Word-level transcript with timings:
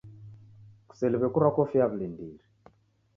Kuseliwe 0.87 1.27
kurwa 1.29 1.51
kofia 1.55 1.81
ya 1.81 1.87
wulindiri. 1.89 2.43